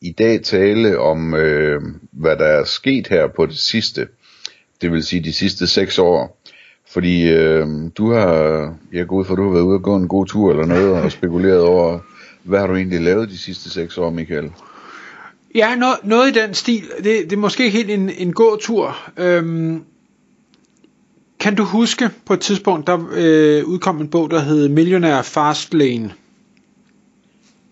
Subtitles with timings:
[0.00, 1.82] i dag tale om, øh,
[2.12, 4.08] hvad der er sket her på det sidste.
[4.80, 6.42] Det vil sige de sidste 6 år.
[6.88, 9.96] Fordi øh, du har, jeg går ud for, at du har været ude og gå
[9.96, 11.98] en god tur eller noget, og spekuleret over,
[12.42, 14.50] hvad har du egentlig lavet de sidste 6 år, Michael?
[15.54, 16.84] Ja, noget, noget i den stil.
[16.96, 18.96] Det, det er måske helt en, en gåtur.
[19.16, 19.82] Øhm,
[21.40, 26.12] kan du huske på et tidspunkt, der øh, udkom en bog, der hed Millionaire Fastlane?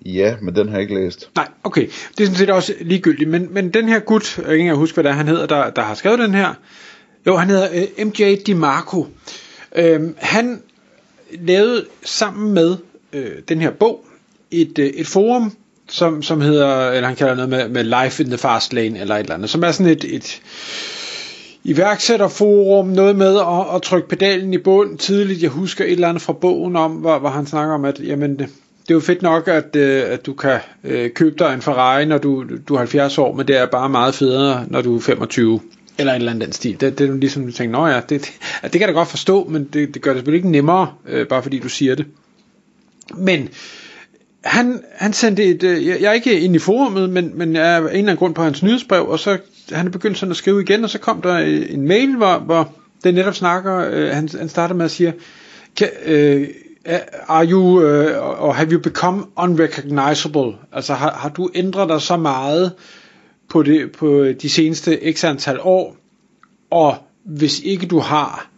[0.05, 1.31] Ja, men den har jeg ikke læst.
[1.37, 1.83] Nej, okay.
[1.83, 3.31] Det er sådan set også ligegyldigt.
[3.31, 5.71] Men, men den her gut, jeg kan ikke huske, hvad det er, han hedder, der,
[5.71, 6.55] der har skrevet den her.
[7.27, 9.07] Jo, han hedder øh, MJ DiMarco.
[9.77, 10.63] Øhm, han
[11.33, 12.77] lavede sammen med
[13.13, 14.05] øh, den her bog
[14.51, 15.53] et, øh, et forum,
[15.89, 19.15] som, som hedder, eller han kalder noget med, med Life in the Fast Lane, eller
[19.15, 20.43] et eller andet, som er sådan et, et
[21.65, 25.43] iværksætterforum, noget med at, at trykke pedalen i bund tidligt.
[25.43, 28.41] Jeg husker et eller andet fra bogen om, hvor, hvor han snakker om, at jamen,
[28.89, 32.05] det, er jo fedt nok, at, øh, at du kan øh, købe dig en Ferrari,
[32.05, 35.01] når du, du er 70 år, men det er bare meget federe, når du er
[35.01, 35.61] 25.
[35.99, 36.81] Eller en eller anden den stil.
[36.81, 39.09] Det, det er ligesom, du tænker, nå ja, det, det, det kan jeg da godt
[39.09, 42.07] forstå, men det, det gør det selvfølgelig ikke nemmere, øh, bare fordi du siger det.
[43.17, 43.49] Men
[44.45, 47.79] han, han sendte et, øh, jeg er ikke inde i forumet, men, men jeg er
[47.79, 49.39] en eller anden grund på hans nyhedsbrev, og så
[49.73, 52.73] han er begyndt sådan at skrive igen, og så kom der en mail, hvor, hvor
[53.05, 55.15] det netop snakker, øh, han, han starter med at sige,
[55.77, 56.49] kan, øh,
[56.87, 60.53] Uh, are you, uh, or have you become unrecognizable?
[60.73, 62.73] Altså har, har du ændret dig så meget
[63.49, 65.97] på, det, på de seneste x antal år,
[66.71, 68.49] og hvis ikke du har,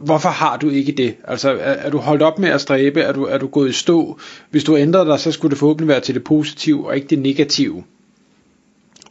[0.00, 1.16] hvorfor har du ikke det?
[1.24, 3.00] Altså er, er du holdt op med at stræbe?
[3.00, 4.18] Er du, er du gået i stå?
[4.50, 7.18] Hvis du ændrer dig, så skulle det forhåbentlig være til det positive, og ikke det
[7.18, 7.84] negative.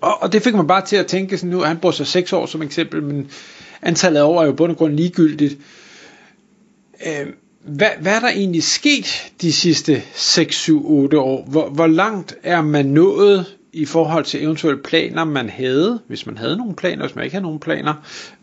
[0.01, 2.33] Og, og det fik man bare til at tænke sådan nu, han bruger så 6
[2.33, 3.29] år som eksempel, men
[3.81, 5.57] antallet af år er jo bund og grund ligegyldigt.
[7.07, 7.27] Øh,
[7.65, 11.45] hvad, hvad er der egentlig sket de sidste 6, 7, 8 år?
[11.47, 16.37] Hvor, hvor langt er man nået i forhold til eventuelle planer, man havde, hvis man
[16.37, 17.93] havde nogle planer, hvis man ikke havde nogen planer,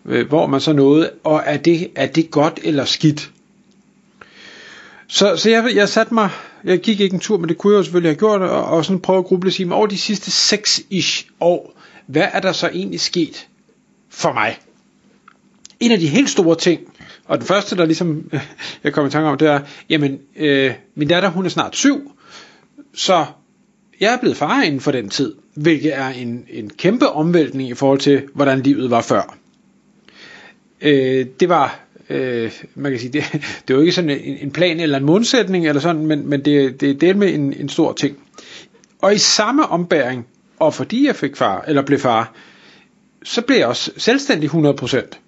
[0.06, 3.30] øh, hvor man så nåede, og er det, er det godt eller skidt?
[5.08, 6.30] Så, så jeg, jeg satte mig,
[6.64, 8.84] jeg gik ikke en tur, men det kunne jeg jo selvfølgelig have gjort, og, og
[8.84, 11.74] sådan prøve at gruble og sige, over de sidste 6-ish år,
[12.06, 13.46] hvad er der så egentlig sket
[14.10, 14.58] for mig?
[15.80, 16.91] En af de helt store ting,
[17.24, 18.30] og den første, der ligesom
[18.84, 19.60] jeg kommer i tanke om, det er,
[19.90, 22.12] jamen, øh, min datter, hun er snart syv,
[22.94, 23.26] så
[24.00, 27.74] jeg er blevet far inden for den tid, hvilket er en, en kæmpe omvæltning i
[27.74, 29.36] forhold til, hvordan livet var før.
[30.80, 33.24] Øh, det var, øh, man kan sige, det,
[33.68, 36.80] det var ikke sådan en, en plan eller en målsætning, eller sådan, men, men det,
[36.80, 38.16] det, det er med en, en stor ting.
[39.02, 40.26] Og i samme ombæring,
[40.58, 42.32] og fordi jeg fik far, eller blev far,
[43.24, 45.18] så blev jeg også selvstændig 100%.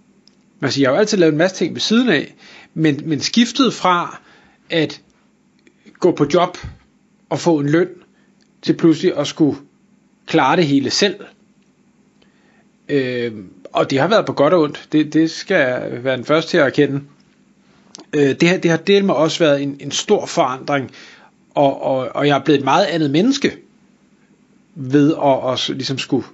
[0.61, 2.35] Man siger, jeg har jo altid lavet en masse ting ved siden af,
[2.75, 4.21] men, men skiftet fra
[4.71, 5.01] at
[6.01, 6.59] gå på job
[7.31, 7.89] og få en løn,
[8.63, 9.59] til pludselig at skulle
[10.27, 11.17] klare det hele selv.
[12.89, 13.33] Øh,
[13.73, 14.89] og det har været på godt og ondt.
[14.93, 17.03] Det, det skal jeg være den første til at erkende.
[18.13, 20.91] Øh, det, har, det har delt mig også været en, en stor forandring,
[21.55, 23.57] og, og, og jeg er blevet et meget andet menneske
[24.75, 26.27] ved at, også ligesom skulle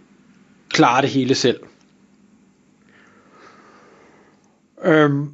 [0.68, 1.60] klare det hele selv.
[4.84, 5.28] Øhm,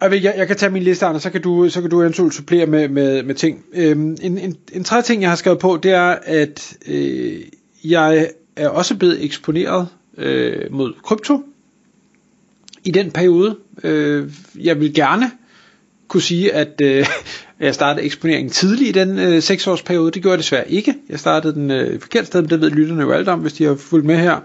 [0.00, 2.34] jeg, jeg, jeg kan tage min liste, Anders, så kan du, så kan du eventuelt
[2.34, 3.64] supplere med, med, med ting.
[3.74, 7.40] Øhm, en, en, en tredje ting, jeg har skrevet på, det er, at øh,
[7.84, 9.88] jeg er også blevet eksponeret
[10.18, 11.42] øh, mod krypto
[12.84, 13.56] i den periode.
[13.84, 14.30] Øh,
[14.60, 15.30] jeg vil gerne
[16.08, 17.06] kunne sige, at øh,
[17.60, 20.10] jeg startede eksponeringen tidligt i den øh, 6 års periode.
[20.10, 20.94] Det gjorde jeg desværre ikke.
[21.08, 23.64] Jeg startede den øh, forkert sted, men det ved lytterne jo alt om, hvis de
[23.64, 24.40] har fulgt med her.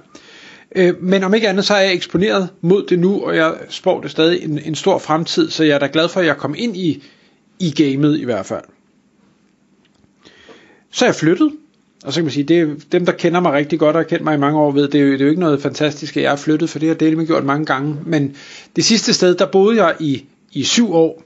[0.75, 4.02] Øh, men om ikke andet, så er jeg eksponeret mod det nu, og jeg spår
[4.02, 6.56] det stadig en, en stor fremtid, så jeg er da glad for, at jeg kom
[6.58, 7.04] ind i,
[7.60, 8.64] i gamet i hvert fald.
[10.92, 11.52] Så er jeg flyttet,
[12.04, 14.08] og så kan man sige, det er dem, der kender mig rigtig godt og har
[14.08, 16.18] kendt mig i mange år, ved, det er jo, det er jo ikke noget fantastisk,
[16.18, 17.98] at jeg er flyttet, for det har jeg gjort mange gange.
[18.06, 18.36] Men
[18.75, 21.24] det sidste sted, der boede jeg i, i syv år,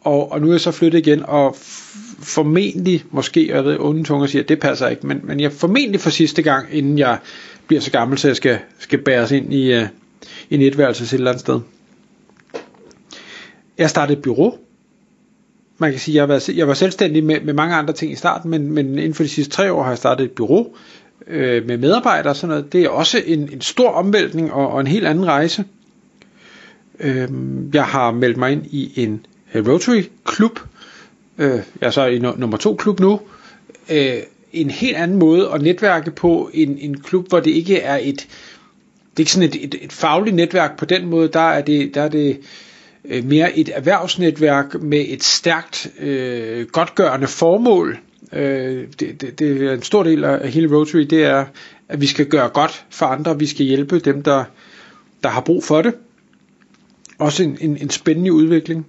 [0.00, 1.56] og, og nu er jeg så flyttet igen, og
[2.22, 6.00] formentlig, måske, jeg ved, onde tunger siger, at det passer ikke, men, men jeg formentlig
[6.00, 7.18] for sidste gang, inden jeg
[7.70, 9.82] bliver så gammel, så jeg skal, skal bæres ind i, uh,
[10.50, 11.60] i en etværelse et eller andet sted.
[13.78, 14.58] Jeg startede et bureau.
[15.78, 18.50] Man kan sige, jeg var, jeg var selvstændig med, med mange andre ting i starten,
[18.50, 20.74] men, men inden for de sidste tre år har jeg startet et bureau.
[21.26, 24.80] øh, med medarbejdere og sådan noget, det er også en, en stor omvæltning og, og
[24.80, 25.64] en helt anden rejse.
[27.00, 27.28] Øh,
[27.72, 30.60] jeg har meldt mig ind i en øh, Rotary klub.
[31.38, 33.20] Øh, jeg er så i no, nummer to klub nu.
[33.90, 34.16] Øh,
[34.52, 38.28] en helt anden måde at netværke på en, en klub, hvor det ikke er et
[39.10, 41.94] det er ikke sådan et, et, et fagligt netværk på den måde, der er det,
[41.94, 42.40] der er det
[43.04, 47.98] øh, mere et erhvervsnetværk med et stærkt øh, godtgørende formål.
[48.32, 51.44] Øh, det, det, det er en stor del af hele Rotary, det er,
[51.88, 54.44] at vi skal gøre godt for andre, vi skal hjælpe dem, der,
[55.22, 55.94] der har brug for det.
[57.18, 58.86] Også en, en, en spændende udvikling.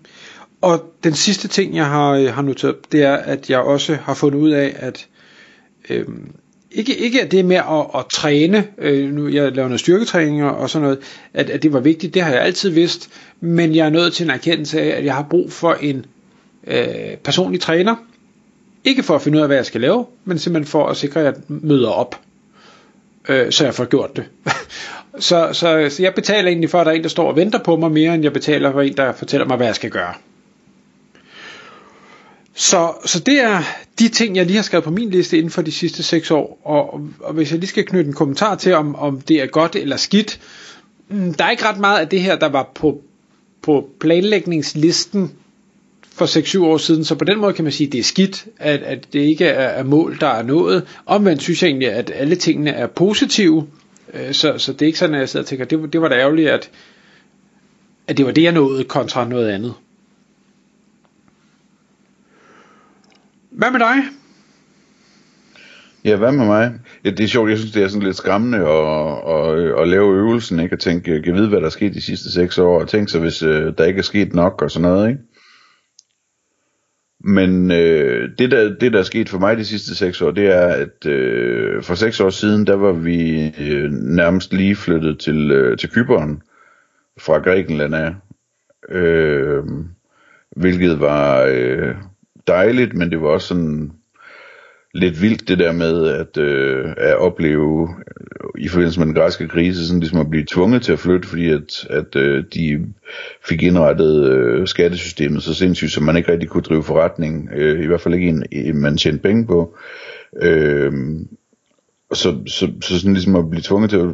[0.61, 4.13] Og den sidste ting, jeg har, øh, har noteret, det er, at jeg også har
[4.13, 5.07] fundet ud af, at
[5.89, 6.05] øh,
[6.71, 10.69] ikke, ikke at det med at, at træne, øh, nu jeg laver noget styrketræning og
[10.69, 10.99] sådan noget,
[11.33, 14.23] at, at det var vigtigt, det har jeg altid vidst, men jeg er nået til
[14.23, 16.05] en erkendelse af, at jeg har brug for en
[16.67, 17.95] øh, personlig træner,
[18.83, 21.19] ikke for at finde ud af, hvad jeg skal lave, men simpelthen for at sikre,
[21.19, 22.19] at jeg møder op,
[23.29, 24.25] øh, så jeg får gjort det.
[25.19, 27.59] så, så, så jeg betaler egentlig for, at der er en, der står og venter
[27.59, 30.13] på mig, mere end jeg betaler for en, der fortæller mig, hvad jeg skal gøre.
[32.53, 33.63] Så, så det er
[34.00, 36.62] de ting, jeg lige har skrevet på min liste inden for de sidste seks år.
[36.63, 39.75] Og, og hvis jeg lige skal knytte en kommentar til, om, om det er godt
[39.75, 40.39] eller skidt.
[41.09, 43.01] Mm, der er ikke ret meget af det her, der var på,
[43.62, 45.31] på planlægningslisten
[46.12, 46.25] for
[46.59, 48.81] 6-7 år siden, så på den måde kan man sige, at det er skidt, at,
[48.83, 50.88] at det ikke er, er mål, der er nået.
[51.06, 53.68] Omvendt synes jeg egentlig, at alle tingene er positive,
[54.13, 56.07] øh, så, så det er ikke sådan, at jeg sidder og tænker, det, det var
[56.07, 56.69] da ærgerligt, at,
[58.07, 59.74] at det var det, jeg nåede, kontra noget andet.
[63.51, 63.95] Hvad med dig?
[66.06, 66.80] Ja, hvad med mig?
[67.06, 69.88] Ja, det er sjovt, jeg synes, det er sådan lidt skræmmende at, at, øh, at
[69.88, 70.74] lave øvelsen, ikke?
[70.74, 73.21] At tænke, kan vide, hvad der er sket de sidste seks år, og tænke sig,
[73.21, 75.21] hvis øh, der ikke er sket nok og sådan noget, ikke?
[77.24, 80.48] Men øh, det, der, det, der er sket for mig de sidste seks år, det
[80.48, 85.51] er, at øh, for seks år siden, der var vi øh, nærmest lige flyttet til,
[85.51, 86.42] øh, til Kyberen
[87.19, 88.15] fra Grækenland af.
[88.89, 89.63] Øh,
[90.56, 91.95] hvilket var øh,
[92.47, 93.91] dejligt, men det var også sådan
[94.93, 99.47] lidt vildt det der med at, øh, at opleve øh, i forbindelse med den græske
[99.47, 102.85] krise, sådan ligesom at blive tvunget til at flytte, fordi at, at øh, de
[103.49, 107.88] fik indrettet øh, skattesystemet så sindssygt, så man ikke rigtig kunne drive forretning, øh, i
[107.88, 109.77] hvert fald ikke en, man tjente penge på.
[110.41, 110.91] Øh,
[112.13, 114.09] så, så, så sådan ligesom at blive tvunget til at,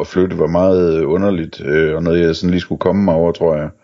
[0.00, 3.14] at flytte var meget øh, underligt, øh, og noget jeg sådan lige skulle komme mig
[3.14, 3.64] over, tror jeg.
[3.64, 3.81] Øh,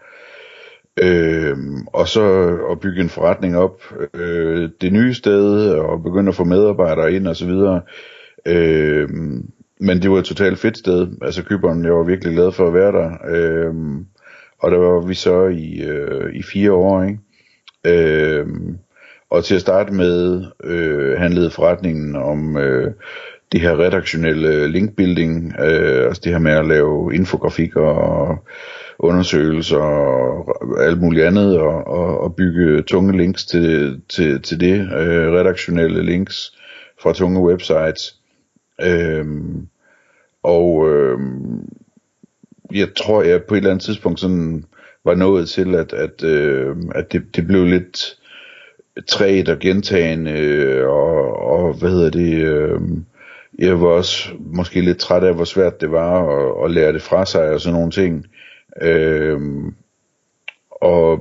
[1.03, 3.83] Øhm, og så at bygge en forretning op
[4.15, 7.81] øh, det nye sted og begynde at få medarbejdere ind og så videre.
[8.47, 9.09] Øh,
[9.81, 11.09] men det var et totalt fedt sted.
[11.23, 13.11] Altså Kyberen, jeg var virkelig glad for at være der.
[13.29, 13.75] Øh,
[14.59, 17.19] og der var vi så i, øh, i fire år, ikke?
[17.85, 18.47] Øh,
[19.31, 22.93] og til at starte med øh, handlede forretningen om øh,
[23.53, 28.45] det her redaktionelle linkbuilding, øh, altså det her med at lave infografikker og
[28.99, 34.81] undersøgelser og alt muligt andet, og, og, og bygge tunge links til, til, til det,
[34.81, 36.53] øh, redaktionelle links
[37.03, 38.17] fra tunge websites.
[38.83, 39.69] Øhm,
[40.43, 41.69] og øhm,
[42.75, 44.65] jeg tror, jeg på et eller andet tidspunkt sådan
[45.05, 48.19] var nået til, at, at, øh, at det, det blev lidt
[49.09, 52.81] træt og gentagende, og, og hvad hedder det, øh,
[53.59, 57.03] jeg var også måske lidt træt af, hvor svært det var at, at lære det
[57.03, 58.27] fra sig og sådan nogle ting.
[58.83, 59.41] Øh,
[60.71, 61.21] og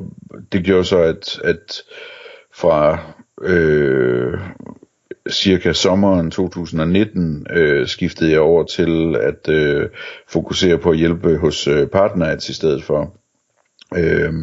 [0.52, 1.82] det gjorde så, at, at
[2.54, 3.00] fra
[3.42, 4.40] øh,
[5.30, 9.90] cirka sommeren 2019 øh, skiftede jeg over til at øh,
[10.28, 13.18] fokusere på at hjælpe hos øh, Partnerads i stedet for.
[13.98, 14.34] Øh,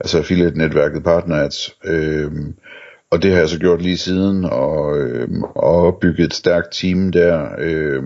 [0.00, 1.76] altså affiliate-netværket Partnerads.
[1.84, 2.32] Øh,
[3.10, 7.12] og det har jeg så gjort lige siden, og, øh, og bygget et stærkt team
[7.12, 8.02] der, øh,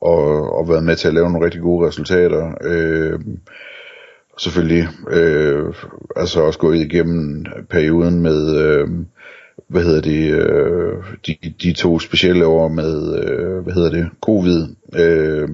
[0.00, 2.54] og, og været med til at lave nogle rigtig gode resultater.
[2.64, 3.20] Øh,
[4.38, 5.74] selvfølgelig øh,
[6.16, 8.88] altså også gået igennem perioden med øh,
[9.68, 14.66] hvad hedder det øh, de, de to specielle år med øh, hvad hedder det covid
[14.94, 15.48] øh,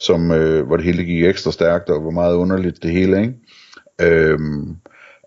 [0.00, 3.34] som øh, hvor det hele gik ekstra stærkt og hvor meget underligt det hele ikke
[4.02, 4.38] øh,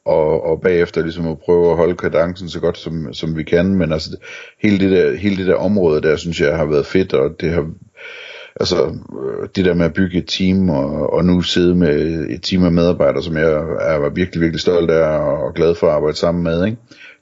[0.05, 3.75] og, og bagefter ligesom at prøve at holde kadencen så godt som, som vi kan
[3.75, 4.17] men altså
[4.61, 7.51] hele det der hele det der område der synes jeg har været fedt og det
[7.51, 7.69] har
[8.59, 12.43] altså øh, det der med at bygge et team og, og nu sidde med et
[12.43, 16.17] team af medarbejdere, som jeg er virkelig, virkelig stolt af og glad for at arbejde
[16.17, 16.77] sammen med, ikke?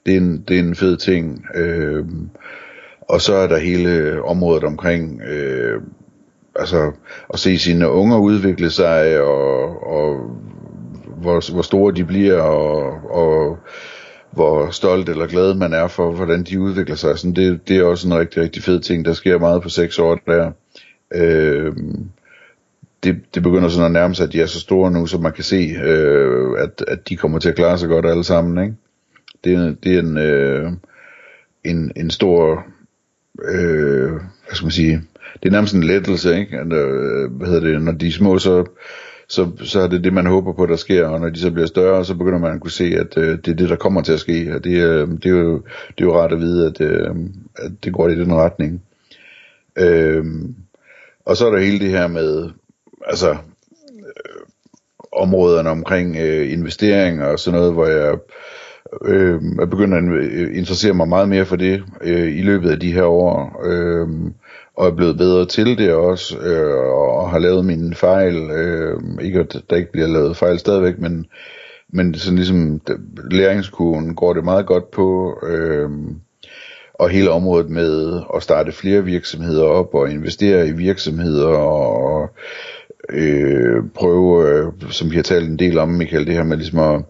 [0.06, 1.44] Det, er en, det er en fed ting.
[1.54, 2.04] Øh,
[3.00, 5.80] og så er der hele området omkring, øh,
[6.56, 6.92] altså
[7.32, 10.16] at se sine unger udvikle sig og, og
[11.20, 13.58] hvor, hvor store de bliver og, og
[14.30, 17.18] hvor stolt eller glad man er for, hvordan de udvikler sig.
[17.18, 19.98] Sådan, det, det er også en rigtig, rigtig fed ting, der sker meget på seks
[19.98, 20.50] år der.
[21.14, 21.72] Øh,
[23.04, 25.32] det, det begynder sådan at nærme sig, at de er så store nu, så man
[25.32, 28.64] kan se, øh, at, at de kommer til at klare sig godt alle sammen.
[28.64, 28.76] Ikke?
[29.44, 30.72] Det, er, det er en, øh,
[31.64, 32.66] en, en stor,
[33.44, 35.02] øh, hvad skal man sige,
[35.42, 36.58] det er nærmest en lettelse, ikke?
[36.58, 38.64] At, øh, hvad hedder det, når de er små, så,
[39.28, 41.66] så, så er det det, man håber på, der sker, og når de så bliver
[41.66, 44.12] større, så begynder man at kunne se, at øh, det er det, der kommer til
[44.12, 45.56] at ske, og det, øh, det, er, jo,
[45.88, 47.10] det er jo rart at vide, at, øh,
[47.56, 48.82] at det går i den retning.
[49.78, 50.24] Øh,
[51.26, 52.50] og så er der hele det her med,
[53.06, 54.42] altså, øh,
[55.12, 58.18] områderne omkring øh, investeringer og sådan noget, hvor jeg
[59.04, 62.80] øh, er begyndt at øh, interessere mig meget mere for det øh, i løbet af
[62.80, 63.62] de her år.
[63.64, 64.08] Øh,
[64.76, 68.50] og er blevet bedre til det også, øh, og har lavet mine fejl.
[68.50, 71.26] Øh, ikke at der ikke bliver lavet fejl stadigvæk, men,
[71.88, 72.80] men sådan ligesom
[73.30, 75.38] læringskurven går det meget godt på.
[75.46, 75.90] Øh,
[76.94, 82.28] og hele området med at starte flere virksomheder op og investere i virksomheder og
[83.10, 86.78] øh, prøve, øh, som vi har talt en del om, Michael, det her med ligesom
[86.78, 87.02] at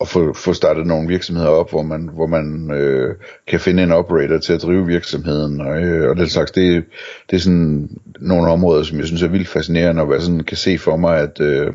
[0.00, 3.14] at få, få startet nogle virksomheder op, hvor man, hvor man øh,
[3.46, 6.84] kan finde en operator til at drive virksomheden, og, øh, og den slags, det,
[7.30, 7.88] det er sådan
[8.20, 11.18] nogle områder, som jeg synes er vildt fascinerende, og jeg sådan kan se for mig,
[11.18, 11.72] at, øh,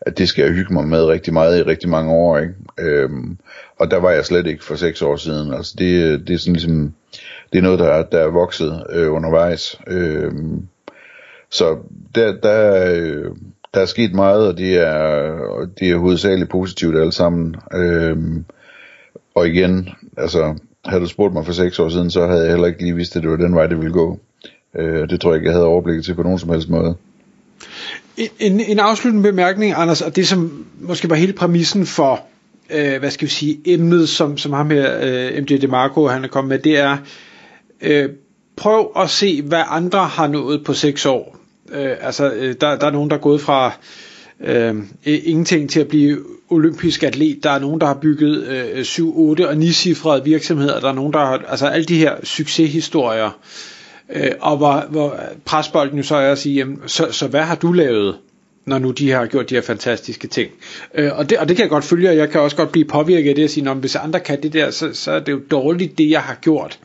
[0.00, 2.54] at det skal jeg hygge mig med rigtig meget i rigtig mange år, ikke?
[2.78, 3.38] Øhm,
[3.78, 6.52] og der var jeg slet ikke for seks år siden, altså det, det er sådan
[6.52, 6.92] ligesom,
[7.52, 10.32] det er noget, der, der er vokset øh, undervejs, øh,
[11.50, 11.76] så
[12.14, 13.30] der, der, øh,
[13.74, 17.56] der er sket meget, og det er, det er hovedsageligt positivt alle sammen.
[17.74, 18.44] Øhm,
[19.34, 20.54] og igen, altså,
[20.84, 23.16] havde du spurgt mig for seks år siden, så havde jeg heller ikke lige vidst,
[23.16, 24.18] at det var den vej, det ville gå.
[24.76, 26.94] Øh, det tror jeg ikke, jeg havde overblikket til på nogen som helst måde.
[28.38, 32.20] En, en afsluttende bemærkning, Anders, og det som måske var hele præmissen for,
[32.70, 36.28] øh, hvad skal vi sige, emnet, som, som ham her, øh, MJ DeMarco, han er
[36.28, 36.96] kommet med, det er,
[37.80, 38.08] øh,
[38.56, 41.33] prøv at se, hvad andre har nået på seks år.
[41.74, 43.72] Øh, altså, øh, der, der er nogen, der er gået fra
[44.40, 46.18] øh, ingenting til at blive
[46.50, 47.44] olympisk atlet.
[47.44, 50.80] Der er nogen, der har bygget øh, 7, 8 og 9 cifrede virksomheder.
[50.80, 53.38] Der er nogen, der har, altså alle de her succeshistorier.
[54.12, 57.54] Øh, og hvor, hvor presbolden jo så er at sige, jamen, så, så hvad har
[57.54, 58.16] du lavet?
[58.66, 60.50] når nu de har gjort de her fantastiske ting.
[60.94, 62.84] Øh, og, det, og det kan jeg godt følge, og jeg kan også godt blive
[62.84, 65.32] påvirket af det at sige, at hvis andre kan det der, så, så er det
[65.32, 66.78] jo dårligt det, jeg har gjort.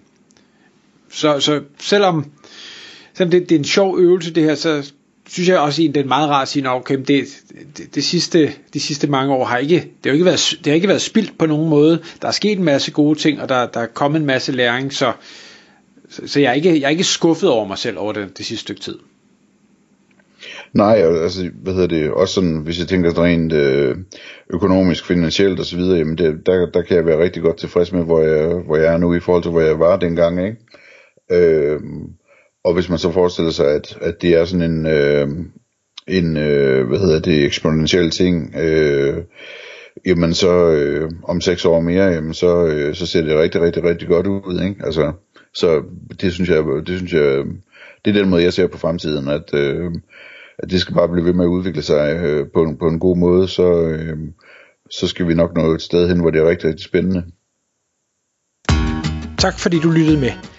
[1.11, 2.31] Så, så selvom
[3.19, 4.91] selvom det, det er en sjov øvelse det her, så
[5.29, 7.25] synes jeg også, at det er meget rart at sige, okay, det,
[7.77, 10.73] det, det, sidste, de sidste mange år har ikke, det har ikke været, det har
[10.73, 11.99] ikke været spildt på nogen måde.
[12.21, 14.93] Der er sket en masse gode ting, og der, der er kommet en masse læring,
[14.93, 15.13] så,
[16.09, 18.45] så, så jeg, er ikke, jeg er ikke skuffet over mig selv over det, det
[18.45, 18.97] sidste stykke tid.
[20.73, 23.95] Nej, altså, hvad hedder det, også sådan, hvis jeg tænker rent øh,
[24.49, 28.21] økonomisk, finansielt osv., jamen det, der, der kan jeg være rigtig godt tilfreds med, hvor
[28.21, 30.57] jeg, hvor jeg er nu i forhold til, hvor jeg var dengang, ikke?
[31.31, 31.79] Øh,
[32.63, 35.27] og hvis man så forestiller sig, at, at det er sådan en, øh,
[36.07, 39.23] en øh, hvad hedder det, eksponentiel ting, øh,
[40.05, 43.83] jamen så øh, om seks år mere, jamen så, øh, så ser det rigtig, rigtig,
[43.83, 44.85] rigtig godt ud, ikke?
[44.85, 45.11] Altså,
[45.53, 45.83] så
[46.21, 47.45] det synes jeg, det synes jeg,
[48.05, 49.91] det er den måde, jeg ser på fremtiden, at, øh,
[50.57, 52.99] at det skal bare blive ved med at udvikle sig øh, på, en, på en
[52.99, 54.17] god måde, så, øh,
[54.91, 57.23] så skal vi nok nå et sted hen, hvor det er rigtig, rigtig spændende.
[59.37, 60.58] Tak fordi du lyttede med.